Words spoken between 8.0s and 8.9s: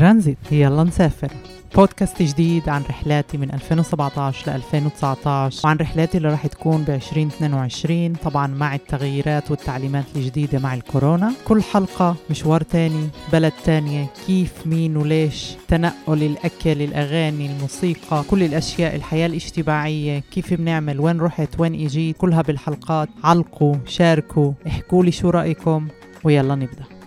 طبعا مع